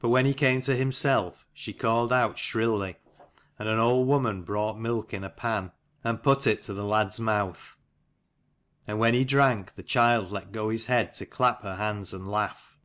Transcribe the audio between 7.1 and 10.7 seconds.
mouth: and when he drank, the child let go